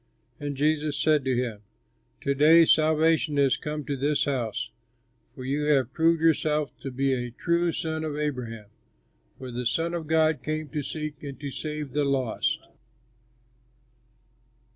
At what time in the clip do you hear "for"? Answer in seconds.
5.35-5.45, 9.37-9.51